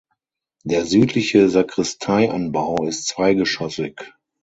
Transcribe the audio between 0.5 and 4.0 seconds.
Der südliche Sakristeianbau ist zweigeschoßig.